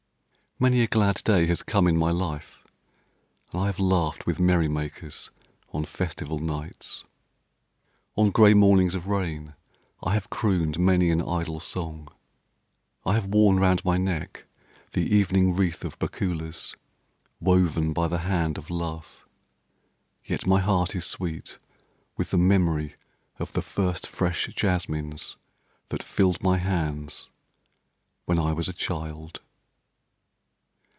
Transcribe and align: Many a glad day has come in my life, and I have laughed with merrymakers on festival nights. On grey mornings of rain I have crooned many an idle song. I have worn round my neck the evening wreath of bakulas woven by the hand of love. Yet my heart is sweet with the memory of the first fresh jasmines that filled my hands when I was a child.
Many 0.59 0.81
a 0.83 0.87
glad 0.87 1.23
day 1.23 1.47
has 1.47 1.63
come 1.63 1.87
in 1.87 1.97
my 1.97 2.11
life, 2.11 2.67
and 3.51 3.59
I 3.59 3.65
have 3.65 3.79
laughed 3.79 4.27
with 4.27 4.39
merrymakers 4.39 5.31
on 5.73 5.85
festival 5.85 6.37
nights. 6.37 7.03
On 8.15 8.29
grey 8.29 8.53
mornings 8.53 8.93
of 8.93 9.07
rain 9.07 9.55
I 10.03 10.13
have 10.13 10.29
crooned 10.29 10.77
many 10.77 11.09
an 11.09 11.19
idle 11.19 11.59
song. 11.59 12.09
I 13.07 13.15
have 13.15 13.25
worn 13.25 13.59
round 13.59 13.83
my 13.83 13.97
neck 13.97 14.45
the 14.91 15.01
evening 15.01 15.55
wreath 15.55 15.83
of 15.83 15.97
bakulas 15.97 16.75
woven 17.39 17.91
by 17.91 18.07
the 18.07 18.19
hand 18.19 18.59
of 18.59 18.69
love. 18.69 19.25
Yet 20.27 20.45
my 20.45 20.59
heart 20.59 20.95
is 20.95 21.05
sweet 21.05 21.57
with 22.17 22.29
the 22.29 22.37
memory 22.37 22.93
of 23.39 23.53
the 23.53 23.63
first 23.63 24.05
fresh 24.05 24.45
jasmines 24.55 25.37
that 25.87 26.03
filled 26.03 26.43
my 26.43 26.59
hands 26.59 27.31
when 28.25 28.37
I 28.37 28.53
was 28.53 28.69
a 28.69 28.73
child. 28.73 29.41